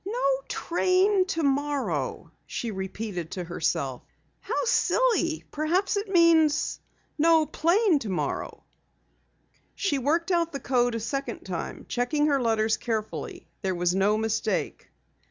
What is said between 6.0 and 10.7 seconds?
means, no plane tomorrow." She worked out the